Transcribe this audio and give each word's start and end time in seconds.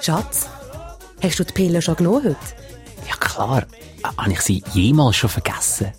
Schatz, 0.00 0.48
hast 1.22 1.38
du 1.38 1.44
die 1.44 1.52
Pille 1.52 1.80
schon 1.80 1.96
genommen 1.96 2.24
heute? 2.24 2.36
Ja 3.08 3.14
klar. 3.20 3.66
Habe 4.02 4.32
ich 4.32 4.40
sie 4.40 4.64
jemals 4.72 5.16
schon 5.16 5.30
vergessen? 5.30 5.92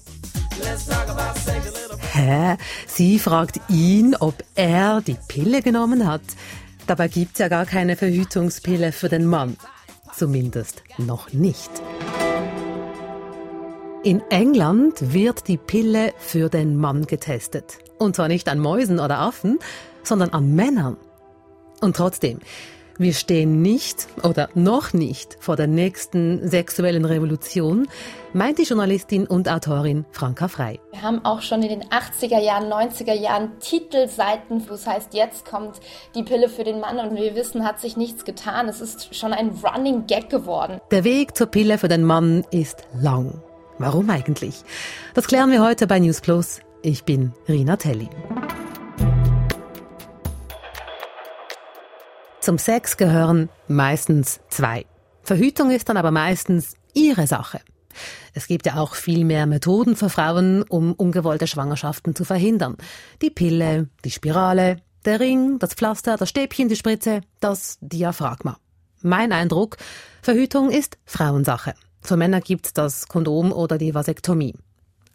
Hä? 2.11 2.57
Sie 2.85 3.17
fragt 3.17 3.59
ihn, 3.69 4.15
ob 4.19 4.43
er 4.55 5.01
die 5.01 5.17
Pille 5.27 5.61
genommen 5.61 6.05
hat. 6.05 6.21
Dabei 6.86 7.07
gibt's 7.07 7.39
ja 7.39 7.48
gar 7.48 7.66
keine 7.66 7.96
Verhütungspille 7.96 8.91
für 8.91 9.10
den 9.10 9.25
Mann. 9.25 9.55
Zumindest 10.14 10.84
noch 10.98 11.32
nicht. 11.32 11.71
In 14.05 14.21
England 14.29 15.13
wird 15.13 15.47
die 15.47 15.55
Pille 15.55 16.11
für 16.17 16.49
den 16.49 16.75
Mann 16.75 17.07
getestet. 17.07 17.77
Und 17.97 18.18
zwar 18.18 18.27
nicht 18.27 18.49
an 18.49 18.59
Mäusen 18.59 18.99
oder 18.99 19.19
Affen, 19.19 19.59
sondern 20.04 20.31
an 20.31 20.54
Männern. 20.54 20.97
Und 21.79 21.95
trotzdem, 21.95 22.39
wir 22.97 23.14
stehen 23.14 23.61
nicht 23.61 24.09
oder 24.21 24.50
noch 24.55 24.92
nicht 24.92 25.37
vor 25.39 25.55
der 25.55 25.68
nächsten 25.68 26.45
sexuellen 26.50 27.05
Revolution, 27.05 27.87
meint 28.33 28.57
die 28.57 28.64
Journalistin 28.64 29.25
und 29.25 29.47
Autorin 29.47 30.04
Franka 30.11 30.50
Frei. 30.50 30.81
Wir 30.92 31.01
haben 31.01 31.23
auch 31.23 31.42
schon 31.42 31.64
in 31.64 31.70
den 31.70 31.83
80er 31.86 32.42
Jahren, 32.42 32.66
90er 32.66 33.14
Jahren 33.14 33.58
Titelseiten, 33.61 34.67
wo 34.67 34.73
es 34.73 34.86
heißt, 34.86 35.14
jetzt 35.14 35.45
kommt 35.45 35.80
die 36.14 36.23
Pille 36.23 36.50
für 36.50 36.66
den 36.66 36.81
Mann 36.81 37.00
und 37.00 37.16
wir 37.16 37.36
wissen, 37.36 37.66
hat 37.66 37.80
sich 37.80 37.95
nichts 37.95 38.25
getan. 38.25 38.67
Es 38.67 38.81
ist 38.81 39.16
schon 39.16 39.31
ein 39.31 39.58
Running 39.64 40.08
Gag 40.08 40.30
geworden. 40.30 40.81
Der 40.92 41.06
Weg 41.06 41.38
zur 41.38 41.47
Pille 41.47 41.78
für 41.78 41.88
den 41.88 42.03
Mann 42.03 42.44
ist 42.52 42.83
lang. 43.02 43.42
Warum 43.80 44.09
eigentlich? 44.09 44.63
Das 45.13 45.27
klären 45.27 45.52
wir 45.52 45.63
heute 45.63 45.88
bei 45.88 46.00
News 46.00 46.22
Plus. 46.22 46.59
Ich 46.83 47.05
bin 47.05 47.33
Rina 47.47 47.77
Telli. 47.77 48.09
Zum 52.39 52.58
Sex 52.58 52.97
gehören 52.97 53.50
meistens 53.67 54.42
zwei. 54.50 54.86
Verhütung 55.22 55.72
ist 55.72 55.89
dann 55.89 55.98
aber 55.98 56.11
meistens 56.11 56.75
ihre 56.94 57.25
Sache. 57.25 57.61
Es 58.33 58.48
gibt 58.48 58.66
ja 58.66 58.75
auch 58.75 58.95
viel 58.95 59.23
mehr 59.23 59.45
Methoden 59.45 59.95
für 59.95 60.09
Frauen, 60.09 60.64
um 60.64 60.94
ungewollte 60.94 61.48
Schwangerschaften 61.48 62.16
zu 62.16 62.26
verhindern. 62.26 62.76
Die 63.22 63.30
Pille, 63.30 63.89
die 64.03 64.11
Spirale, 64.11 64.78
der 65.05 65.20
Ring, 65.20 65.59
das 65.59 65.73
Pflaster, 65.73 66.17
das 66.17 66.30
Stäbchen, 66.30 66.70
die 66.70 66.76
Spritze, 66.76 67.22
das 67.39 67.78
Diaphragma. 67.81 68.58
Mein 69.02 69.31
Eindruck, 69.31 69.78
Verhütung 70.22 70.70
ist 70.70 70.98
Frauensache. 71.05 71.76
Für 72.04 72.18
Männer 72.18 72.42
gibt's 72.42 72.73
das 72.73 73.08
Kondom 73.08 73.52
oder 73.52 73.78
die 73.78 73.96
Vasektomie. 73.96 74.54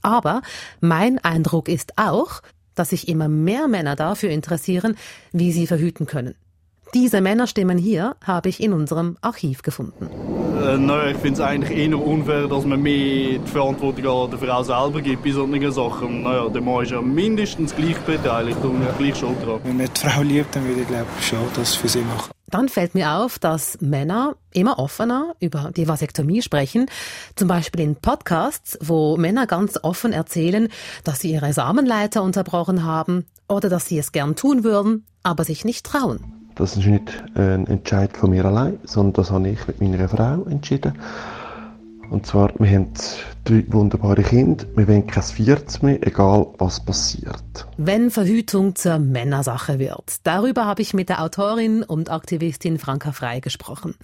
Aber 0.03 0.43
mein 0.81 1.19
Eindruck 1.19 1.69
ist 1.69 1.93
auch, 1.97 2.41
dass 2.75 2.91
sich 2.91 3.09
immer 3.09 3.29
mehr 3.29 3.69
Männer 3.69 3.97
dafür 3.97 4.31
interessieren, 4.31 4.97
wie 5.33 5.53
sie 5.53 5.67
verhüten 5.67 6.07
können. 6.07 6.35
Diese 6.95 7.21
Männerstimmen 7.21 7.77
hier 7.77 8.17
habe 8.25 8.49
ich 8.49 8.63
in 8.63 8.73
unserem 8.73 9.19
Archiv 9.21 9.61
gefunden. 9.61 10.09
Äh, 10.59 10.79
nein, 10.79 11.15
ich 11.15 11.19
finde 11.19 11.35
es 11.35 11.47
eigentlich 11.47 11.77
eher 11.79 11.99
unfair, 11.99 12.49
dass 12.49 12.65
man 12.65 12.81
mehr 12.81 13.39
die 13.39 13.41
Verantwortung 13.45 14.25
an 14.25 14.31
der 14.31 14.39
Frau 14.39 14.63
selber 14.63 15.03
gibt 15.03 15.23
bei 15.23 15.31
solchen 15.31 15.71
Sachen. 15.71 16.23
Naja, 16.23 16.49
der 16.49 16.63
Mann 16.63 16.85
ist 16.85 16.93
ja 16.93 17.03
mindestens 17.03 17.77
gleich 17.77 17.99
beteiligt 17.99 18.59
und 18.63 18.81
gleich 18.97 19.17
schuld 19.17 19.37
dran. 19.45 19.61
Wenn 19.65 19.77
man 19.77 19.89
die 19.95 20.01
Frau 20.01 20.23
liebt, 20.23 20.57
dann 20.57 20.67
würde 20.67 20.81
ich 20.81 20.89
glaube 20.89 21.07
schon 21.21 21.39
das 21.55 21.75
für 21.75 21.89
sie 21.89 22.01
machen. 22.01 22.31
Dann 22.51 22.69
fällt 22.69 22.95
mir 22.95 23.13
auf, 23.13 23.39
dass 23.39 23.79
Männer 23.81 24.37
immer 24.53 24.79
offener 24.79 25.35
über 25.39 25.71
die 25.77 25.87
Vasektomie 25.87 26.41
sprechen. 26.41 26.87
Zum 27.37 27.47
Beispiel 27.47 27.83
in 27.83 27.97
Podcasts, 27.97 28.79
wo 28.81 29.17
Männer 29.17 29.47
ganz 29.47 29.79
offen 29.83 30.13
erzählen, 30.13 30.69
dass 31.05 31.21
sie 31.21 31.33
ihre 31.33 31.53
Samenleiter 31.53 32.23
unterbrochen 32.23 32.85
haben 32.85 33.27
oder 33.49 33.69
dass 33.69 33.87
sie 33.87 33.99
es 33.99 34.13
gern 34.13 34.35
tun 34.35 34.65
würden, 34.65 35.05
aber 35.23 35.45
sich 35.45 35.65
nicht 35.65 35.85
trauen. 35.85 36.21
Das 36.55 36.77
ist 36.77 36.87
nicht 36.87 37.23
ein 37.35 37.67
Entscheid 37.67 38.17
von 38.17 38.31
mir 38.31 38.45
allein, 38.45 38.81
sondern 38.85 39.13
das 39.13 39.31
habe 39.31 39.49
ich 39.49 39.67
mit 39.69 39.81
meiner 39.81 40.09
Frau 40.09 40.45
entschieden. 40.45 40.95
Und 42.11 42.27
zwar, 42.27 42.53
wir 42.59 42.71
haben 42.71 42.93
drei 43.45 43.65
wunderbare 43.69 44.23
Kinder. 44.23 44.65
Wir 44.75 44.89
wollen 44.89 45.07
kein 45.07 45.23
Viertes 45.23 45.83
mehr, 45.83 46.05
egal 46.07 46.47
was 46.59 46.85
passiert. 46.85 47.67
Wenn 47.77 48.11
Verhütung 48.11 48.75
zur 48.75 48.99
Männersache 48.99 49.79
wird. 49.79 50.17
Darüber 50.25 50.65
habe 50.65 50.83
ich 50.83 50.95
mit 50.95 51.09
der 51.09 51.23
Autorin 51.23 51.83
und 51.83 52.11
Aktivistin 52.11 52.79
Franka 52.79 53.13
Frei 53.13 53.41
gesprochen. 53.41 53.95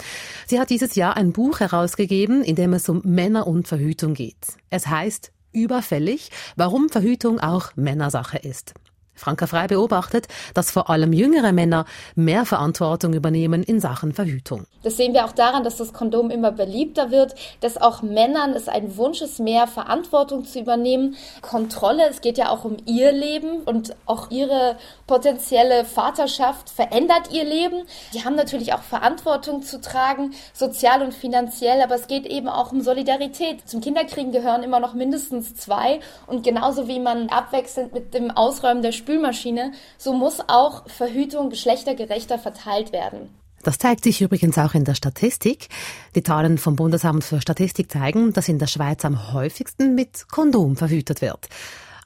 Sie 0.46 0.60
hat 0.60 0.70
dieses 0.70 0.94
Jahr 0.94 1.16
ein 1.16 1.32
Buch 1.32 1.60
herausgegeben, 1.60 2.42
in 2.42 2.56
dem 2.56 2.74
es 2.74 2.88
um 2.88 3.00
Männer 3.04 3.46
und 3.46 3.68
Verhütung 3.68 4.14
geht. 4.14 4.58
Es 4.70 4.86
heißt 4.86 5.32
Überfällig, 5.52 6.30
warum 6.56 6.88
Verhütung 6.88 7.38
auch 7.38 7.76
Männersache 7.76 8.38
ist. 8.38 8.74
Franka 9.14 9.46
Frei 9.46 9.66
beobachtet, 9.66 10.26
dass 10.54 10.70
vor 10.70 10.90
allem 10.90 11.12
jüngere 11.12 11.52
Männer 11.52 11.84
mehr 12.14 12.44
Verantwortung 12.44 13.14
übernehmen 13.14 13.62
in 13.62 13.80
Sachen 13.80 14.12
Verhütung. 14.12 14.66
Das 14.82 14.96
sehen 14.96 15.14
wir 15.14 15.24
auch 15.24 15.32
daran, 15.32 15.64
dass 15.64 15.76
das 15.76 15.92
Kondom 15.92 16.30
immer 16.30 16.52
beliebter 16.52 17.10
wird, 17.10 17.34
dass 17.60 17.80
auch 17.80 18.02
Männern 18.02 18.50
es 18.52 18.68
ein 18.68 18.96
Wunsch 18.96 19.22
ist, 19.22 19.40
mehr 19.40 19.66
Verantwortung 19.66 20.44
zu 20.44 20.60
übernehmen. 20.60 21.16
Kontrolle, 21.40 22.08
es 22.10 22.20
geht 22.20 22.38
ja 22.38 22.50
auch 22.50 22.64
um 22.64 22.76
ihr 22.84 23.12
Leben 23.12 23.62
und 23.62 23.96
auch 24.06 24.30
ihre 24.30 24.76
potenzielle 25.06 25.84
Vaterschaft 25.84 26.68
verändert 26.70 27.32
ihr 27.32 27.44
Leben. 27.44 27.84
Die 28.12 28.24
haben 28.24 28.34
natürlich 28.34 28.74
auch 28.74 28.82
Verantwortung 28.82 29.62
zu 29.62 29.80
tragen, 29.80 30.34
sozial 30.52 31.02
und 31.02 31.14
finanziell, 31.14 31.80
aber 31.80 31.94
es 31.94 32.06
geht 32.06 32.26
eben 32.26 32.48
auch 32.48 32.72
um 32.72 32.80
Solidarität. 32.80 33.68
Zum 33.68 33.80
Kinderkriegen 33.80 34.32
gehören 34.32 34.62
immer 34.62 34.80
noch 34.80 34.94
mindestens 34.94 35.54
zwei 35.54 36.00
und 36.26 36.42
genauso 36.42 36.88
wie 36.88 37.00
man 37.00 37.28
abwechselnd 37.28 37.94
mit 37.94 38.12
dem 38.14 38.30
Ausräumen 38.30 38.82
der 38.82 38.92
Spülmaschine, 39.04 39.72
so 39.98 40.14
muss 40.14 40.40
auch 40.48 40.88
Verhütung 40.88 41.50
geschlechtergerechter 41.50 42.38
verteilt 42.38 42.92
werden. 42.92 43.28
Das 43.62 43.76
zeigt 43.76 44.04
sich 44.04 44.22
übrigens 44.22 44.56
auch 44.56 44.72
in 44.74 44.84
der 44.84 44.94
Statistik. 44.94 45.68
Die 46.14 46.22
Zahlen 46.22 46.56
vom 46.56 46.76
Bundesamt 46.76 47.22
für 47.22 47.40
Statistik 47.40 47.92
zeigen, 47.92 48.32
dass 48.32 48.48
in 48.48 48.58
der 48.58 48.66
Schweiz 48.66 49.04
am 49.04 49.34
häufigsten 49.34 49.94
mit 49.94 50.26
Kondom 50.30 50.76
verhütet 50.76 51.20
wird. 51.20 51.48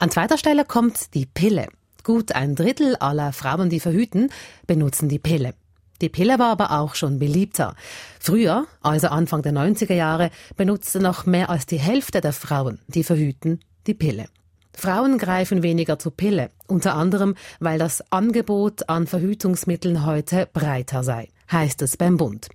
An 0.01 0.11
zweiter 0.11 0.39
Stelle 0.39 0.65
kommt 0.65 1.15
die 1.15 1.27
Pille. 1.27 1.69
Gut 2.03 2.33
ein 2.33 2.57
Drittel 2.57 2.97
aller 2.97 3.33
Frauen, 3.33 3.71
die 3.71 3.81
verhüten, 3.81 4.31
benutzen 4.67 5.09
die 5.09 5.19
Pille. 5.21 5.55
Die 6.01 6.09
Pille 6.09 6.39
war 6.39 6.51
aber 6.51 6.81
auch 6.81 6.95
schon 6.95 7.19
beliebter. 7.19 7.75
Früher, 8.19 8.67
also 8.81 9.09
Anfang 9.09 9.43
der 9.43 9.53
90er 9.53 9.95
Jahre, 9.95 10.31
benutzte 10.57 11.01
noch 11.01 11.27
mehr 11.27 11.51
als 11.51 11.67
die 11.67 11.79
Hälfte 11.79 12.21
der 12.21 12.33
Frauen, 12.33 12.81
die 12.89 13.05
verhüten, 13.05 13.61
die 13.87 13.95
Pille. 13.95 14.29
Frauen 14.79 15.19
greifen 15.19 15.65
weniger 15.65 15.99
zur 15.99 16.17
Pille, 16.17 16.51
unter 16.69 16.95
anderem, 16.95 17.35
weil 17.59 17.81
das 17.81 18.13
Angebot 18.13 18.89
an 18.89 19.09
Verhütungsmitteln 19.09 20.07
heute 20.07 20.49
breiter 20.53 21.03
sei, 21.03 21.31
heißt 21.51 21.83
es 21.83 21.97
beim 21.97 22.17
Bund. 22.17 22.49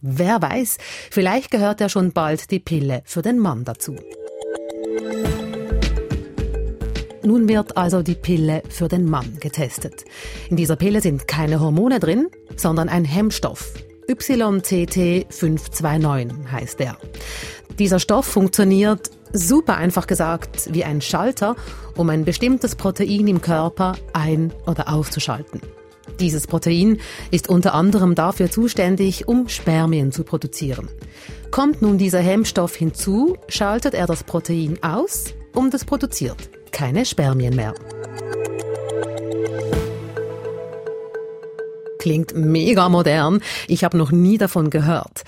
Wer 0.00 0.40
weiß, 0.40 0.78
vielleicht 1.10 1.50
gehört 1.50 1.82
ja 1.82 1.90
schon 1.90 2.12
bald 2.12 2.50
die 2.50 2.60
Pille 2.60 3.02
für 3.04 3.20
den 3.20 3.38
Mann 3.38 3.64
dazu. 3.64 3.94
Nun 7.22 7.46
wird 7.46 7.76
also 7.76 8.02
die 8.02 8.14
Pille 8.14 8.62
für 8.70 8.88
den 8.88 9.04
Mann 9.04 9.36
getestet. 9.38 10.06
In 10.48 10.56
dieser 10.56 10.76
Pille 10.76 11.02
sind 11.02 11.28
keine 11.28 11.60
Hormone 11.60 12.00
drin, 12.00 12.28
sondern 12.56 12.88
ein 12.88 13.04
Hemmstoff. 13.04 13.74
YTT529 14.08 16.50
heißt 16.50 16.80
er. 16.80 16.96
Dieser 17.78 18.00
Stoff 18.00 18.26
funktioniert 18.26 19.10
super 19.32 19.76
einfach 19.76 20.06
gesagt 20.06 20.72
wie 20.72 20.84
ein 20.84 21.00
Schalter, 21.00 21.56
um 21.96 22.08
ein 22.10 22.24
bestimmtes 22.24 22.74
Protein 22.74 23.28
im 23.28 23.40
Körper 23.40 23.96
ein- 24.12 24.52
oder 24.66 24.92
auszuschalten. 24.92 25.60
Dieses 26.20 26.46
Protein 26.46 26.98
ist 27.30 27.48
unter 27.48 27.74
anderem 27.74 28.14
dafür 28.14 28.50
zuständig, 28.50 29.28
um 29.28 29.48
Spermien 29.48 30.12
zu 30.12 30.24
produzieren. 30.24 30.88
Kommt 31.50 31.82
nun 31.82 31.98
dieser 31.98 32.20
Hemmstoff 32.20 32.74
hinzu, 32.76 33.36
schaltet 33.48 33.92
er 33.92 34.06
das 34.06 34.24
Protein 34.24 34.78
aus 34.82 35.34
und 35.52 35.74
es 35.74 35.84
produziert 35.84 36.48
keine 36.76 37.06
Spermien 37.06 37.56
mehr. 37.56 37.72
Klingt 41.98 42.36
mega 42.36 42.90
modern, 42.90 43.40
ich 43.66 43.82
habe 43.82 43.96
noch 43.96 44.12
nie 44.12 44.36
davon 44.36 44.68
gehört. 44.68 45.22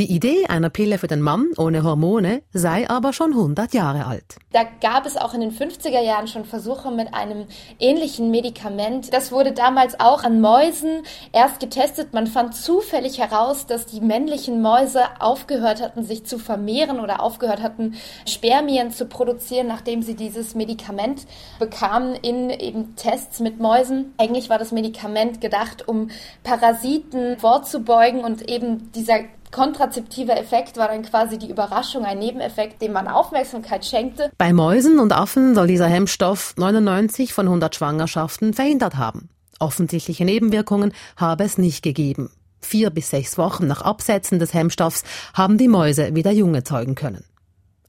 Die 0.00 0.10
Idee 0.10 0.46
einer 0.46 0.70
Pille 0.70 0.96
für 0.96 1.08
den 1.08 1.20
Mann 1.20 1.48
ohne 1.58 1.84
Hormone 1.84 2.40
sei 2.54 2.88
aber 2.88 3.12
schon 3.12 3.32
100 3.32 3.74
Jahre 3.74 4.06
alt. 4.06 4.36
Da 4.50 4.62
gab 4.80 5.04
es 5.04 5.18
auch 5.18 5.34
in 5.34 5.42
den 5.42 5.52
50er 5.52 6.00
Jahren 6.00 6.26
schon 6.26 6.46
Versuche 6.46 6.90
mit 6.90 7.12
einem 7.12 7.44
ähnlichen 7.78 8.30
Medikament. 8.30 9.12
Das 9.12 9.30
wurde 9.30 9.52
damals 9.52 10.00
auch 10.00 10.24
an 10.24 10.40
Mäusen 10.40 11.02
erst 11.32 11.60
getestet. 11.60 12.14
Man 12.14 12.26
fand 12.26 12.54
zufällig 12.54 13.18
heraus, 13.18 13.66
dass 13.66 13.84
die 13.84 14.00
männlichen 14.00 14.62
Mäuse 14.62 15.02
aufgehört 15.18 15.82
hatten, 15.82 16.02
sich 16.02 16.24
zu 16.24 16.38
vermehren 16.38 16.98
oder 16.98 17.22
aufgehört 17.22 17.60
hatten, 17.60 17.94
Spermien 18.26 18.92
zu 18.92 19.04
produzieren, 19.04 19.66
nachdem 19.66 20.00
sie 20.00 20.14
dieses 20.14 20.54
Medikament 20.54 21.26
bekamen 21.58 22.14
in 22.14 22.48
eben 22.48 22.96
Tests 22.96 23.38
mit 23.38 23.60
Mäusen. 23.60 24.14
Eigentlich 24.16 24.48
war 24.48 24.58
das 24.58 24.72
Medikament 24.72 25.42
gedacht, 25.42 25.86
um 25.86 26.08
Parasiten 26.42 27.38
vorzubeugen 27.38 28.24
und 28.24 28.48
eben 28.48 28.90
dieser 28.92 29.24
kontrazeptive 29.50 30.32
Effekt 30.32 30.76
war 30.76 30.88
dann 30.88 31.02
quasi 31.02 31.38
die 31.38 31.50
Überraschung, 31.50 32.04
ein 32.04 32.18
Nebeneffekt, 32.18 32.82
dem 32.82 32.92
man 32.92 33.08
Aufmerksamkeit 33.08 33.84
schenkte. 33.84 34.30
Bei 34.38 34.52
Mäusen 34.52 34.98
und 34.98 35.12
Affen 35.12 35.54
soll 35.54 35.66
dieser 35.66 35.86
Hemmstoff 35.86 36.54
99 36.56 37.32
von 37.32 37.46
100 37.46 37.74
Schwangerschaften 37.74 38.54
verhindert 38.54 38.96
haben. 38.96 39.28
Offensichtliche 39.58 40.24
Nebenwirkungen 40.24 40.92
habe 41.16 41.44
es 41.44 41.58
nicht 41.58 41.82
gegeben. 41.82 42.30
Vier 42.60 42.90
bis 42.90 43.10
sechs 43.10 43.38
Wochen 43.38 43.66
nach 43.66 43.82
Absetzen 43.82 44.38
des 44.38 44.54
Hemmstoffs 44.54 45.02
haben 45.34 45.58
die 45.58 45.68
Mäuse 45.68 46.14
wieder 46.14 46.30
Junge 46.30 46.62
zeugen 46.62 46.94
können. 46.94 47.24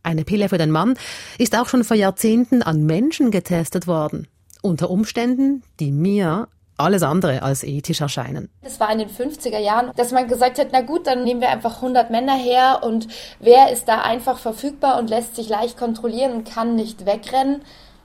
Eine 0.03 0.23
Pille 0.23 0.49
für 0.49 0.57
den 0.57 0.71
Mann 0.71 0.95
ist 1.37 1.55
auch 1.57 1.67
schon 1.67 1.83
vor 1.83 1.95
Jahrzehnten 1.95 2.63
an 2.63 2.85
Menschen 2.85 3.31
getestet 3.31 3.85
worden. 3.85 4.27
Unter 4.61 4.89
Umständen, 4.89 5.63
die 5.79 5.91
mir 5.91 6.47
alles 6.81 7.03
andere 7.03 7.41
als 7.41 7.63
ethisch 7.63 8.01
erscheinen. 8.01 8.49
Das 8.63 8.79
war 8.79 8.91
in 8.91 8.99
den 8.99 9.09
50er 9.09 9.59
Jahren, 9.59 9.91
dass 9.95 10.11
man 10.11 10.27
gesagt 10.27 10.59
hat, 10.59 10.67
na 10.71 10.81
gut, 10.81 11.07
dann 11.07 11.23
nehmen 11.23 11.41
wir 11.41 11.49
einfach 11.49 11.77
100 11.77 12.09
Männer 12.09 12.35
her 12.35 12.81
und 12.83 13.07
wer 13.39 13.71
ist 13.71 13.87
da 13.87 14.01
einfach 14.01 14.37
verfügbar 14.37 14.97
und 14.99 15.09
lässt 15.09 15.35
sich 15.35 15.49
leicht 15.49 15.77
kontrollieren 15.77 16.33
und 16.33 16.43
kann 16.45 16.75
nicht 16.75 17.05
wegrennen 17.05 17.61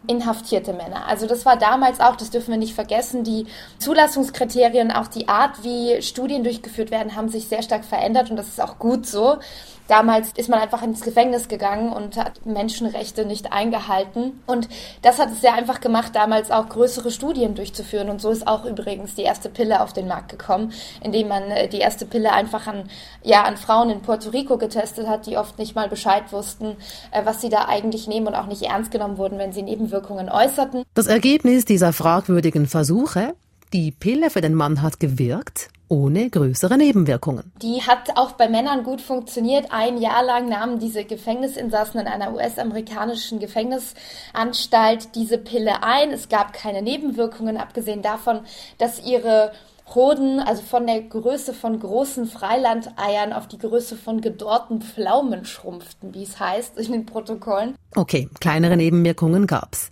inhaftierte 0.06 0.73
Männer. 0.73 1.06
Also 1.08 1.26
das 1.26 1.44
war 1.44 1.56
damals 1.56 2.00
auch, 2.00 2.17
das 2.17 2.31
dürfen 2.31 2.50
wir 2.50 2.58
nicht 2.58 2.75
vergessen, 2.75 3.25
die 3.25 3.46
Zulassungskriterien, 3.78 4.93
auch 4.93 5.08
die 5.08 5.28
Art, 5.28 5.64
wie 5.64 6.00
Studien 6.02 6.44
durchgeführt 6.44 6.90
werden, 6.90 7.17
haben 7.17 7.28
sich 7.28 7.49
sehr 7.49 7.62
stark 7.62 7.84
verändert 7.84 8.31
und 8.31 8.37
das 8.37 8.49
ist 8.49 8.61
auch 8.61 8.78
gut 8.78 9.06
so. 9.06 9.38
Damals 9.88 10.33
ist 10.37 10.49
man 10.49 10.61
einfach 10.61 10.83
ins 10.83 11.00
Gefängnis 11.00 11.49
gegangen 11.49 11.93
und 11.93 12.17
hat 12.17 12.44
Menschenrechte 12.44 13.25
nicht 13.25 13.53
eingehalten. 13.53 14.43
Und 14.47 14.69
das 15.03 15.19
hat 15.19 15.31
es 15.33 15.41
sehr 15.41 15.55
einfach 15.55 15.81
gemacht, 15.81 16.15
damals 16.15 16.50
auch 16.50 16.69
größere 16.69 17.11
Studien 17.11 17.55
durchzuführen. 17.55 18.11
Und 18.11 18.21
so 18.21 18.31
ist 18.31 18.47
auch 18.47 18.65
übrigens 18.65 19.15
die 19.15 19.23
erste 19.23 19.49
Pille 19.49 19.81
auf 19.81 19.93
den 19.93 20.09
Markt 20.09 20.31
gekommen, 20.31 20.73
indem 21.03 21.29
man 21.29 21.44
äh, 21.50 21.69
die 21.69 21.79
erste 21.79 22.06
Pille 22.06 22.33
einfach 22.33 22.67
an, 22.67 22.88
ja, 23.23 23.44
an 23.44 23.56
Frauen 23.56 23.91
in 23.91 24.00
Puerto 24.00 24.31
Rico 24.31 24.59
getestet 24.59 25.06
hat, 25.06 25.27
die 25.27 25.37
oft 25.37 25.59
nicht 25.59 25.75
mal 25.75 25.88
Bescheid 25.88 26.33
wussten, 26.33 26.77
äh, 27.12 27.25
was 27.25 27.41
sie 27.41 27.49
da 27.49 27.67
eigentlich 27.69 28.06
nehmen 28.06 28.27
und 28.27 28.35
auch 28.35 28.47
nicht 28.47 28.62
ernst 28.62 28.91
genommen 28.91 29.19
wurden, 29.19 29.38
wenn 29.38 29.53
sie 29.53 29.62
Nebenwirkungen 29.62 30.29
äußerten. 30.29 30.83
Das 30.94 31.06
Ergebnis 31.06 31.65
dieser 31.65 31.93
fragwürdigen 31.93 32.67
Versuche? 32.67 33.35
Die 33.73 33.91
Pille 33.91 34.31
für 34.31 34.41
den 34.41 34.55
Mann 34.55 34.81
hat 34.81 35.00
gewirkt, 35.00 35.69
ohne 35.88 36.31
größere 36.31 36.77
Nebenwirkungen. 36.77 37.53
Die 37.62 37.83
hat 37.83 38.17
auch 38.17 38.33
bei 38.33 38.49
Männern 38.49 38.83
gut 38.83 39.00
funktioniert. 39.00 39.67
Ein 39.71 39.99
Jahr 39.99 40.25
lang 40.25 40.49
nahmen 40.49 40.79
diese 40.79 41.05
Gefängnisinsassen 41.05 42.00
in 42.00 42.06
einer 42.06 42.35
US-amerikanischen 42.35 43.38
Gefängnisanstalt 43.38 45.15
diese 45.15 45.38
Pille 45.38 45.83
ein. 45.83 46.11
Es 46.11 46.29
gab 46.29 46.53
keine 46.53 46.83
Nebenwirkungen, 46.83 47.56
abgesehen 47.56 48.03
davon, 48.03 48.41
dass 48.79 49.05
ihre 49.05 49.53
Hoden, 49.94 50.41
also 50.41 50.62
von 50.62 50.87
der 50.87 51.00
Größe 51.00 51.55
von 51.55 51.79
großen 51.79 52.27
Freilandeiern 52.27 53.33
auf 53.33 53.47
die 53.47 53.59
Größe 53.59 53.97
von 53.97 54.21
gedorrten 54.21 54.83
Pflaumen 54.83 55.44
schrumpften, 55.44 56.12
wie 56.12 56.25
es 56.25 56.41
heißt 56.41 56.77
in 56.79 56.93
den 56.93 57.06
Protokollen. 57.06 57.77
Okay, 57.94 58.29
kleinere 58.41 58.77
Nebenwirkungen 58.77 59.47
gab's. 59.47 59.91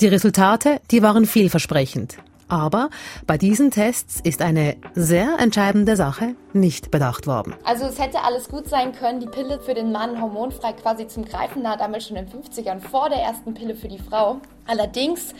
Die 0.00 0.08
Resultate, 0.08 0.80
die 0.90 1.02
waren 1.02 1.24
vielversprechend. 1.24 2.18
Aber 2.48 2.90
bei 3.26 3.38
diesen 3.38 3.70
Tests 3.70 4.20
ist 4.20 4.42
eine 4.42 4.76
sehr 4.94 5.38
entscheidende 5.38 5.96
Sache 5.96 6.34
nicht 6.52 6.90
bedacht 6.90 7.26
worden. 7.26 7.54
Also 7.64 7.84
es 7.84 7.98
hätte 7.98 8.22
alles 8.24 8.48
gut 8.48 8.68
sein 8.68 8.92
können, 8.92 9.20
die 9.20 9.26
Pille 9.26 9.60
für 9.60 9.74
den 9.74 9.92
Mann 9.92 10.20
hormonfrei 10.20 10.72
quasi 10.72 11.06
zum 11.06 11.24
Greifen 11.24 11.62
nahe, 11.62 11.76
damals 11.76 12.08
schon 12.08 12.16
in 12.16 12.26
den 12.26 12.42
50ern 12.42 12.80
vor 12.80 13.08
der 13.10 13.18
ersten 13.18 13.54
Pille 13.54 13.74
für 13.74 13.88
die 13.88 13.98
Frau. 13.98 14.40
Allerdings 14.66 15.34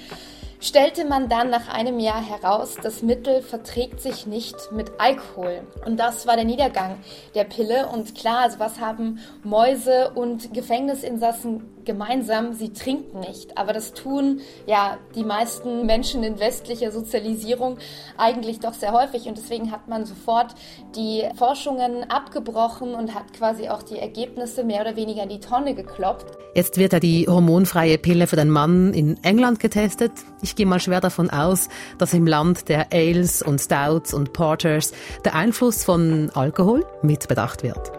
stellte 0.60 1.04
man 1.04 1.28
dann 1.28 1.50
nach 1.50 1.68
einem 1.68 1.98
Jahr 1.98 2.22
heraus, 2.22 2.76
das 2.82 3.02
Mittel 3.02 3.42
verträgt 3.42 4.00
sich 4.00 4.26
nicht 4.26 4.56
mit 4.72 4.90
Alkohol. 4.98 5.62
Und 5.86 5.98
das 5.98 6.26
war 6.26 6.36
der 6.36 6.44
Niedergang 6.44 6.96
der 7.34 7.44
Pille. 7.44 7.86
Und 7.88 8.14
klar, 8.14 8.40
also 8.40 8.58
was 8.58 8.80
haben 8.80 9.20
Mäuse 9.44 10.10
und 10.10 10.52
Gefängnisinsassen 10.52 11.64
gemeinsam? 11.88 12.52
Sie 12.52 12.72
trinken 12.72 13.18
nicht. 13.20 13.58
Aber 13.58 13.72
das 13.72 13.94
tun 13.94 14.40
ja 14.66 14.98
die 15.16 15.24
meisten 15.24 15.86
Menschen 15.86 16.22
in 16.22 16.38
westlicher 16.38 16.92
Sozialisierung 16.92 17.78
eigentlich 18.16 18.60
doch 18.60 18.74
sehr 18.74 18.92
häufig. 18.92 19.26
Und 19.26 19.38
deswegen 19.38 19.72
hat 19.72 19.88
man 19.88 20.04
sofort 20.04 20.54
die 20.94 21.24
Forschungen 21.34 22.08
abgebrochen 22.08 22.94
und 22.94 23.14
hat 23.14 23.32
quasi 23.32 23.68
auch 23.68 23.82
die 23.82 23.98
Ergebnisse 23.98 24.62
mehr 24.62 24.82
oder 24.82 24.94
weniger 24.94 25.24
in 25.24 25.30
die 25.30 25.40
Tonne 25.40 25.74
gekloppt. 25.74 26.26
Jetzt 26.54 26.76
wird 26.76 26.92
ja 26.92 27.00
die 27.00 27.26
hormonfreie 27.26 27.98
Pille 27.98 28.26
für 28.26 28.36
den 28.36 28.50
Mann 28.50 28.92
in 28.92 29.22
England 29.24 29.58
getestet. 29.58 30.12
Ich 30.42 30.56
gehe 30.56 30.66
mal 30.66 30.80
schwer 30.80 31.00
davon 31.00 31.30
aus, 31.30 31.68
dass 31.96 32.12
im 32.12 32.26
Land 32.26 32.68
der 32.68 32.92
Ales 32.92 33.42
und 33.42 33.60
Stouts 33.60 34.12
und 34.12 34.32
Porters 34.32 34.92
der 35.24 35.34
Einfluss 35.34 35.84
von 35.84 36.30
Alkohol 36.34 36.84
mitbedacht 37.02 37.62
wird. 37.62 37.97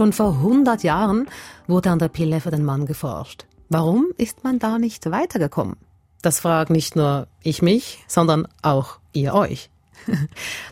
Schon 0.00 0.14
vor 0.14 0.32
100 0.36 0.82
Jahren 0.82 1.28
wurde 1.66 1.90
an 1.90 1.98
der 1.98 2.08
Pille 2.08 2.40
für 2.40 2.50
den 2.50 2.64
Mann 2.64 2.86
geforscht. 2.86 3.44
Warum 3.68 4.06
ist 4.16 4.44
man 4.44 4.58
da 4.58 4.78
nicht 4.78 5.10
weitergekommen? 5.10 5.76
Das 6.22 6.40
fragt 6.40 6.70
nicht 6.70 6.96
nur 6.96 7.26
ich 7.42 7.60
mich, 7.60 8.02
sondern 8.08 8.48
auch 8.62 8.98
ihr 9.12 9.34
euch. 9.34 9.68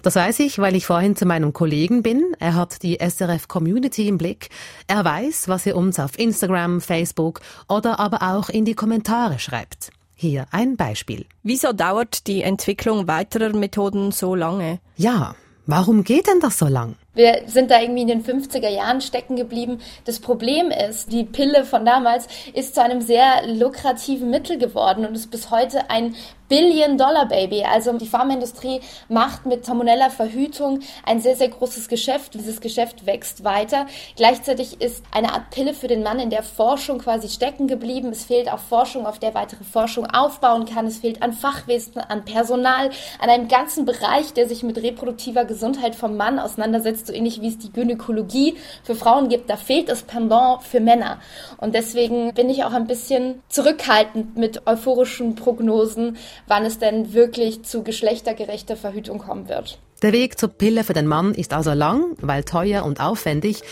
Das 0.03 0.17
weiß 0.17 0.41
ich, 0.41 0.59
weil 0.61 0.75
ich 0.75 0.87
vorhin 0.87 1.15
zu 1.15 1.27
meinem 1.27 1.53
Kollegen 1.53 2.03
bin. 2.03 2.25
Er 2.39 2.55
hat 2.55 2.83
die 2.83 3.01
SRF 3.07 3.49
Community 3.49 4.09
im 4.09 4.17
Blick. 4.17 4.49
Er 4.87 5.05
weiß, 5.05 5.49
was 5.49 5.67
ihr 5.67 5.77
uns 5.77 5.99
auf 5.99 6.19
Instagram, 6.19 6.81
Facebook 6.81 7.41
oder 7.69 8.01
aber 8.01 8.23
auch 8.23 8.49
in 8.49 8.65
die 8.65 8.73
Kommentare 8.73 9.39
schreibt. 9.39 9.91
Hier 10.15 10.47
ein 10.53 10.79
Beispiel. 10.79 11.27
Wieso 11.43 11.75
dauert 11.75 12.27
die 12.29 12.41
Entwicklung 12.41 13.07
weiterer 13.09 13.55
Methoden 13.55 14.11
so 14.11 14.35
lange? 14.35 14.81
Ja, 14.97 15.35
warum 15.67 16.03
geht 16.03 16.29
denn 16.29 16.41
das 16.41 16.57
so 16.57 16.67
lang? 16.67 16.97
Wir 17.19 17.43
sind 17.47 17.73
da 17.73 17.81
irgendwie 17.81 18.03
in 18.03 18.07
den 18.07 18.25
50er 18.25 18.69
Jahren 18.69 19.01
stecken 19.01 19.35
geblieben. 19.35 19.81
Das 20.05 20.21
Problem 20.21 20.71
ist, 20.71 21.13
die 21.13 21.25
Pille 21.25 21.65
von 21.65 21.85
damals 21.85 22.29
ist 22.55 22.77
zu 22.77 22.81
einem 22.81 23.01
sehr 23.01 23.45
lukrativen 23.45 24.31
Mittel 24.31 24.57
geworden 24.57 25.05
und 25.05 25.17
ist 25.17 25.33
bis 25.33 25.51
heute 25.51 25.91
ein 25.91 26.15
Billion-Dollar-Baby. 26.49 27.65
Also 27.65 27.93
die 27.99 28.07
Pharmaindustrie 28.07 28.81
macht 29.09 29.47
mit 29.47 29.69
hormoneller 29.69 30.11
Verhütung 30.11 30.81
ein 31.05 31.21
sehr, 31.21 31.37
sehr 31.37 31.49
großes 31.49 31.89
Geschäft. 31.89 32.35
Dieses 32.35 32.61
Geschäft 32.61 33.07
wächst 33.07 33.45
weiter. 33.45 33.87
Gleichzeitig 34.17 34.81
ist 34.81 35.05
eine 35.11 35.33
Art 35.33 35.51
Pille 35.51 35.75
für 35.75 35.89
den 35.89 36.03
Mann 36.03 36.19
in 36.19 36.31
der 36.31 36.43
Forschung 36.43 36.99
quasi 36.99 37.29
stecken 37.29 37.67
geblieben. 37.67 38.11
Es 38.11 38.25
fehlt 38.25 38.51
auch 38.53 38.59
Forschung, 38.59 39.07
auf 39.07 39.19
der 39.19 39.35
weitere 39.35 39.65
Forschung 39.65 40.07
aufbauen 40.07 40.67
kann. 40.67 40.87
Es 40.87 40.99
fehlt 40.99 41.23
an 41.23 41.33
Fachwissen, 41.33 42.01
an 42.01 42.25
Personal, 42.25 42.91
an 43.21 43.31
einem 43.31 43.49
ganzen 43.49 43.85
Bereich, 43.85 44.33
der 44.33 44.49
sich 44.49 44.63
mit 44.63 44.83
reproduktiver 44.83 45.45
Gesundheit 45.45 45.95
vom 45.95 46.17
Mann 46.17 46.39
auseinandersetzt 46.39 47.07
so 47.07 47.13
ähnlich 47.13 47.41
wie 47.41 47.49
es 47.49 47.59
die 47.59 47.73
Gynäkologie 47.73 48.57
für 48.83 48.95
Frauen 48.95 49.29
gibt, 49.29 49.51
da 49.51 49.57
fehlt 49.57 49.89
das 49.89 50.03
Pendant 50.03 50.63
für 50.63 50.81
Männer. 50.81 51.19
Und 51.59 51.75
deswegen 51.75 52.35
bin 52.35 52.51
ich 52.51 52.65
auch 52.65 52.73
ein 52.73 52.87
bisschen 52.87 53.43
zurückhaltend 53.49 54.37
mit 54.37 54.67
euphorischen 54.67 55.35
Prognosen, 55.35 56.17
wann 56.47 56.65
es 56.65 56.79
denn 56.79 57.13
wirklich 57.13 57.63
zu 57.65 57.83
geschlechtergerechter 57.83 58.77
Verhütung 58.77 59.19
kommen 59.19 59.49
wird. 59.49 59.79
Der 60.03 60.13
Weg 60.13 60.39
zur 60.39 60.51
Pille 60.51 60.85
für 60.85 60.93
den 60.93 61.09
Mann 61.09 61.35
ist 61.35 61.53
also 61.53 61.73
lang, 61.73 62.17
weil 62.21 62.45
teuer 62.45 62.85
und 62.85 63.01
aufwendig. 63.01 63.63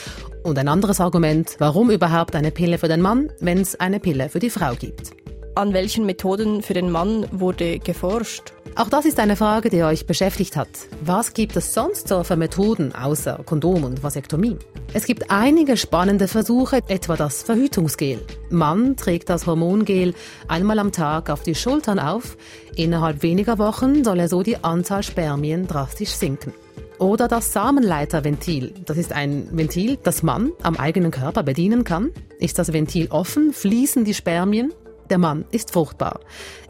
Und 0.42 0.58
ein 0.58 0.68
anderes 0.68 1.00
Argument, 1.00 1.54
warum 1.58 1.90
überhaupt 1.90 2.34
eine 2.34 2.50
Pille 2.50 2.78
für 2.78 2.88
den 2.88 3.00
Mann, 3.00 3.30
wenn 3.40 3.60
es 3.60 3.78
eine 3.78 4.00
Pille 4.00 4.28
für 4.28 4.40
die 4.40 4.50
Frau 4.50 4.74
gibt. 4.74 5.12
An 5.54 5.72
welchen 5.72 6.04
Methoden 6.04 6.62
für 6.62 6.74
den 6.74 6.90
Mann 6.90 7.26
wurde 7.30 7.78
geforscht? 7.78 8.55
Auch 8.78 8.90
das 8.90 9.06
ist 9.06 9.18
eine 9.18 9.36
Frage, 9.36 9.70
die 9.70 9.82
euch 9.82 10.06
beschäftigt 10.06 10.54
hat. 10.54 10.68
Was 11.00 11.32
gibt 11.32 11.56
es 11.56 11.72
sonst 11.72 12.08
so 12.08 12.22
für 12.24 12.36
Methoden 12.36 12.94
außer 12.94 13.40
Kondom 13.46 13.84
und 13.84 14.02
Vasektomie? 14.02 14.58
Es 14.92 15.06
gibt 15.06 15.30
einige 15.30 15.78
spannende 15.78 16.28
Versuche, 16.28 16.80
etwa 16.86 17.16
das 17.16 17.42
Verhütungsgel. 17.42 18.20
Mann 18.50 18.94
trägt 18.94 19.30
das 19.30 19.46
Hormongel 19.46 20.12
einmal 20.46 20.78
am 20.78 20.92
Tag 20.92 21.30
auf 21.30 21.42
die 21.42 21.54
Schultern 21.54 21.98
auf. 21.98 22.36
Innerhalb 22.76 23.22
weniger 23.22 23.56
Wochen 23.56 24.04
soll 24.04 24.20
er 24.20 24.28
so 24.28 24.42
die 24.42 24.62
Anzahl 24.62 25.02
Spermien 25.02 25.66
drastisch 25.66 26.10
sinken. 26.10 26.52
Oder 26.98 27.28
das 27.28 27.54
Samenleiterventil. 27.54 28.74
Das 28.84 28.98
ist 28.98 29.14
ein 29.14 29.48
Ventil, 29.52 29.96
das 30.02 30.22
man 30.22 30.52
am 30.62 30.76
eigenen 30.76 31.12
Körper 31.12 31.42
bedienen 31.42 31.84
kann. 31.84 32.10
Ist 32.38 32.58
das 32.58 32.74
Ventil 32.74 33.08
offen, 33.08 33.54
fließen 33.54 34.04
die 34.04 34.12
Spermien 34.12 34.74
der 35.10 35.18
Mann 35.18 35.44
ist 35.50 35.72
fruchtbar. 35.72 36.20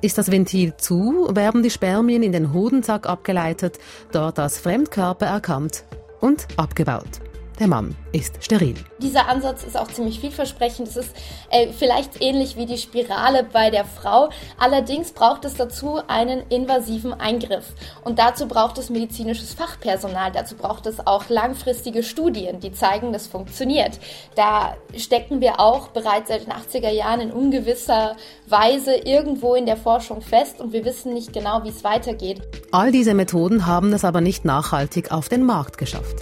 Ist 0.00 0.18
das 0.18 0.30
Ventil 0.30 0.76
zu, 0.76 1.28
werden 1.30 1.62
die 1.62 1.70
Spermien 1.70 2.22
in 2.22 2.32
den 2.32 2.52
Hodensack 2.52 3.06
abgeleitet, 3.06 3.78
dort 4.12 4.38
als 4.38 4.58
Fremdkörper 4.58 5.26
erkannt 5.26 5.84
und 6.20 6.46
abgebaut. 6.56 7.20
Der 7.58 7.68
Mann 7.68 7.96
ist 8.12 8.44
steril. 8.44 8.74
Dieser 8.98 9.28
Ansatz 9.28 9.64
ist 9.64 9.78
auch 9.78 9.88
ziemlich 9.88 10.20
vielversprechend. 10.20 10.88
Es 10.88 10.96
ist 10.96 11.16
äh, 11.50 11.68
vielleicht 11.72 12.20
ähnlich 12.20 12.56
wie 12.56 12.66
die 12.66 12.76
Spirale 12.76 13.44
bei 13.50 13.70
der 13.70 13.86
Frau. 13.86 14.28
Allerdings 14.58 15.12
braucht 15.12 15.46
es 15.46 15.54
dazu 15.54 16.00
einen 16.06 16.42
invasiven 16.50 17.14
Eingriff. 17.14 17.64
Und 18.04 18.18
dazu 18.18 18.46
braucht 18.46 18.76
es 18.76 18.90
medizinisches 18.90 19.54
Fachpersonal. 19.54 20.32
Dazu 20.32 20.54
braucht 20.54 20.84
es 20.84 21.06
auch 21.06 21.30
langfristige 21.30 22.02
Studien, 22.02 22.60
die 22.60 22.72
zeigen, 22.72 23.14
das 23.14 23.26
funktioniert. 23.26 23.98
Da 24.34 24.76
stecken 24.94 25.40
wir 25.40 25.58
auch 25.58 25.88
bereits 25.88 26.28
seit 26.28 26.46
den 26.46 26.52
80er 26.52 26.90
Jahren 26.90 27.20
in 27.22 27.32
ungewisser 27.32 28.16
Weise 28.46 28.94
irgendwo 28.96 29.54
in 29.54 29.64
der 29.64 29.78
Forschung 29.78 30.20
fest 30.20 30.60
und 30.60 30.74
wir 30.74 30.84
wissen 30.84 31.14
nicht 31.14 31.32
genau, 31.32 31.64
wie 31.64 31.70
es 31.70 31.84
weitergeht. 31.84 32.42
All 32.70 32.92
diese 32.92 33.14
Methoden 33.14 33.64
haben 33.64 33.94
es 33.94 34.04
aber 34.04 34.20
nicht 34.20 34.44
nachhaltig 34.44 35.10
auf 35.10 35.30
den 35.30 35.44
Markt 35.44 35.78
geschafft. 35.78 36.16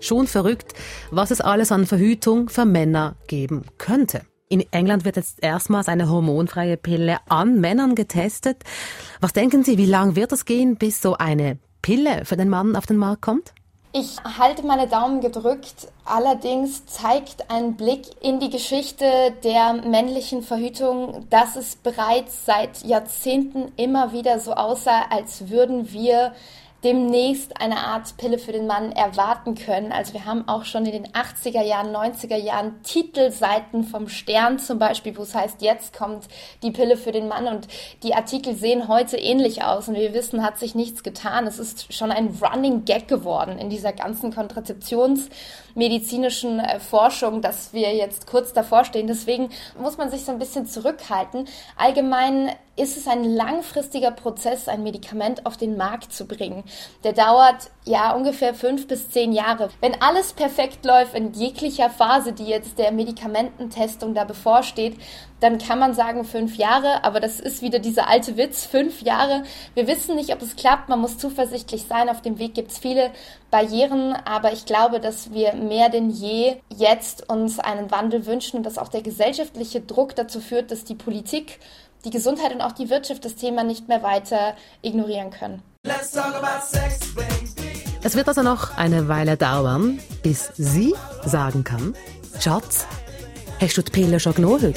Schon 0.00 0.26
verrückt, 0.26 0.72
was 1.10 1.30
es 1.30 1.42
alles 1.42 1.70
an 1.72 1.86
Verhütung 1.86 2.48
für 2.48 2.64
Männer 2.64 3.16
geben 3.26 3.66
könnte. 3.76 4.22
In 4.48 4.64
England 4.72 5.04
wird 5.04 5.16
jetzt 5.16 5.42
erstmals 5.42 5.88
eine 5.88 6.08
hormonfreie 6.10 6.76
Pille 6.76 7.18
an 7.28 7.60
Männern 7.60 7.94
getestet. 7.94 8.64
Was 9.20 9.32
denken 9.32 9.62
Sie, 9.62 9.78
wie 9.78 9.86
lange 9.86 10.16
wird 10.16 10.32
es 10.32 10.44
gehen, 10.46 10.76
bis 10.76 11.00
so 11.00 11.14
eine 11.16 11.58
Pille 11.82 12.24
für 12.24 12.36
den 12.36 12.48
Mann 12.48 12.74
auf 12.76 12.86
den 12.86 12.96
Markt 12.96 13.22
kommt? 13.22 13.52
Ich 13.92 14.16
halte 14.38 14.64
meine 14.64 14.86
Daumen 14.86 15.20
gedrückt. 15.20 15.88
Allerdings 16.04 16.86
zeigt 16.86 17.50
ein 17.50 17.76
Blick 17.76 18.06
in 18.20 18.40
die 18.40 18.50
Geschichte 18.50 19.04
der 19.44 19.74
männlichen 19.74 20.42
Verhütung, 20.42 21.26
dass 21.28 21.56
es 21.56 21.76
bereits 21.76 22.46
seit 22.46 22.84
Jahrzehnten 22.84 23.72
immer 23.76 24.12
wieder 24.12 24.38
so 24.38 24.52
aussah, 24.52 25.06
als 25.10 25.48
würden 25.48 25.92
wir 25.92 26.32
demnächst 26.82 27.60
eine 27.60 27.76
Art 27.78 28.16
Pille 28.16 28.38
für 28.38 28.52
den 28.52 28.66
Mann 28.66 28.92
erwarten 28.92 29.54
können. 29.54 29.92
Also 29.92 30.14
wir 30.14 30.24
haben 30.24 30.48
auch 30.48 30.64
schon 30.64 30.86
in 30.86 30.92
den 30.92 31.08
80er 31.08 31.62
Jahren, 31.62 31.94
90er 31.94 32.36
Jahren 32.36 32.82
Titelseiten 32.82 33.84
vom 33.84 34.08
Stern 34.08 34.58
zum 34.58 34.78
Beispiel, 34.78 35.14
wo 35.16 35.22
es 35.22 35.34
heißt, 35.34 35.60
jetzt 35.60 35.94
kommt 35.96 36.24
die 36.62 36.70
Pille 36.70 36.96
für 36.96 37.12
den 37.12 37.28
Mann 37.28 37.48
und 37.48 37.68
die 38.02 38.14
Artikel 38.14 38.54
sehen 38.54 38.88
heute 38.88 39.18
ähnlich 39.18 39.62
aus 39.62 39.88
und 39.88 39.96
wir 39.96 40.14
wissen, 40.14 40.42
hat 40.42 40.58
sich 40.58 40.74
nichts 40.74 41.02
getan. 41.02 41.46
Es 41.46 41.58
ist 41.58 41.92
schon 41.92 42.10
ein 42.10 42.38
Running 42.40 42.86
Gag 42.86 43.08
geworden 43.08 43.58
in 43.58 43.68
dieser 43.68 43.92
ganzen 43.92 44.32
kontrazeptionsmedizinischen 44.32 46.60
äh, 46.60 46.80
Forschung, 46.80 47.42
dass 47.42 47.74
wir 47.74 47.94
jetzt 47.94 48.26
kurz 48.26 48.54
davor 48.54 48.86
stehen. 48.86 49.06
Deswegen 49.06 49.50
muss 49.78 49.98
man 49.98 50.10
sich 50.10 50.24
so 50.24 50.32
ein 50.32 50.38
bisschen 50.38 50.64
zurückhalten. 50.66 51.46
Allgemein 51.76 52.52
ist 52.76 52.96
es 52.96 53.06
ein 53.06 53.24
langfristiger 53.24 54.10
Prozess, 54.10 54.68
ein 54.68 54.82
Medikament 54.82 55.44
auf 55.44 55.56
den 55.56 55.76
Markt 55.76 56.12
zu 56.12 56.26
bringen. 56.26 56.64
Der 57.04 57.12
dauert 57.12 57.70
ja 57.84 58.14
ungefähr 58.14 58.54
fünf 58.54 58.86
bis 58.86 59.10
zehn 59.10 59.32
Jahre. 59.32 59.68
Wenn 59.80 60.00
alles 60.00 60.32
perfekt 60.32 60.84
läuft 60.84 61.14
in 61.14 61.32
jeglicher 61.32 61.90
Phase, 61.90 62.32
die 62.32 62.46
jetzt 62.46 62.78
der 62.78 62.92
Medikamententestung 62.92 64.14
da 64.14 64.24
bevorsteht, 64.24 64.96
dann 65.40 65.58
kann 65.58 65.78
man 65.78 65.94
sagen 65.94 66.24
fünf 66.24 66.56
Jahre, 66.56 67.02
aber 67.02 67.18
das 67.18 67.40
ist 67.40 67.62
wieder 67.62 67.78
dieser 67.78 68.08
alte 68.08 68.36
Witz, 68.36 68.66
fünf 68.66 69.02
Jahre. 69.02 69.42
Wir 69.74 69.86
wissen 69.86 70.14
nicht, 70.14 70.32
ob 70.32 70.42
es 70.42 70.56
klappt, 70.56 70.88
man 70.88 71.00
muss 71.00 71.18
zuversichtlich 71.18 71.86
sein. 71.88 72.10
Auf 72.10 72.20
dem 72.20 72.38
Weg 72.38 72.54
gibt 72.54 72.70
es 72.70 72.78
viele 72.78 73.10
Barrieren, 73.50 74.12
aber 74.24 74.52
ich 74.52 74.66
glaube, 74.66 75.00
dass 75.00 75.32
wir 75.32 75.54
mehr 75.54 75.88
denn 75.88 76.10
je 76.10 76.56
jetzt 76.68 77.28
uns 77.30 77.58
einen 77.58 77.90
Wandel 77.90 78.26
wünschen 78.26 78.58
und 78.58 78.64
dass 78.64 78.78
auch 78.78 78.88
der 78.88 79.02
gesellschaftliche 79.02 79.80
Druck 79.80 80.14
dazu 80.14 80.40
führt, 80.40 80.70
dass 80.70 80.84
die 80.84 80.94
Politik 80.94 81.58
die 82.04 82.10
Gesundheit 82.10 82.52
und 82.52 82.60
auch 82.60 82.72
die 82.72 82.90
Wirtschaft 82.90 83.24
das 83.24 83.36
Thema 83.36 83.64
nicht 83.64 83.88
mehr 83.88 84.02
weiter 84.02 84.54
ignorieren 84.82 85.30
können. 85.30 85.62
Es 88.02 88.14
wird 88.14 88.28
also 88.28 88.42
noch 88.42 88.76
eine 88.76 89.08
Weile 89.08 89.36
dauern, 89.36 90.00
bis 90.22 90.50
sie 90.56 90.94
sagen 91.24 91.64
kann, 91.64 91.94
Schatz, 92.38 92.86
hast 93.60 93.76
du 93.76 93.82
die 93.82 93.90
Pille 93.90 94.20
schon 94.20 94.34
genommen 94.34 94.62
heute? 94.62 94.74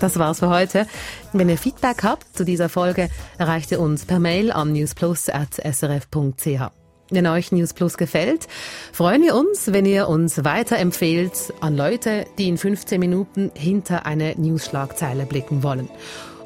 Das 0.00 0.18
war's 0.18 0.38
für 0.38 0.48
heute. 0.48 0.86
Wenn 1.32 1.48
ihr 1.48 1.58
Feedback 1.58 2.02
habt 2.02 2.36
zu 2.36 2.44
dieser 2.44 2.68
Folge, 2.68 3.10
erreicht 3.38 3.70
ihr 3.70 3.80
uns 3.80 4.06
per 4.06 4.18
Mail 4.18 4.50
an 4.50 4.72
newsplus.srf.ch. 4.72 6.79
Wenn 7.10 7.26
euch 7.26 7.52
News 7.52 7.74
Plus 7.74 7.96
gefällt, 7.96 8.46
freuen 8.92 9.22
wir 9.22 9.34
uns, 9.34 9.72
wenn 9.72 9.84
ihr 9.84 10.08
uns 10.08 10.44
weiterempfehlt 10.44 11.52
an 11.60 11.76
Leute, 11.76 12.26
die 12.38 12.48
in 12.48 12.56
15 12.56 13.00
Minuten 13.00 13.50
hinter 13.54 14.06
eine 14.06 14.34
News-Schlagzeile 14.36 15.26
blicken 15.26 15.62
wollen. 15.62 15.88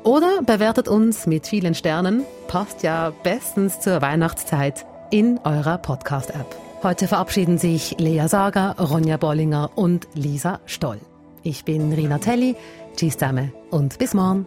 Oder 0.05 0.43
bewertet 0.43 0.89
uns 0.89 1.27
mit 1.27 1.47
vielen 1.47 1.75
Sternen, 1.75 2.25
passt 2.49 2.83
ja 2.83 3.13
bestens 3.23 3.81
zur 3.81 4.03
Weihnachtszeit 4.03 4.87
in 5.11 5.39
eurer 5.45 5.79
Podcast-App. 5.79 6.57
Heute 6.83 7.09
verabschieden 7.09 7.57
sich 7.57 7.97
Lea 7.99 8.27
Sager, 8.27 8.77
Ronja 8.79 9.17
Bollinger 9.17 9.71
und 9.75 10.07
Lisa 10.15 10.61
Stoll. 10.67 10.99
Ich 11.43 11.65
bin 11.65 11.93
Rina 11.93 12.19
Telli. 12.19 12.57
Tschüss 12.97 13.19
zusammen 13.19 13.53
und 13.71 13.99
bis 13.99 14.15
morgen. 14.15 14.47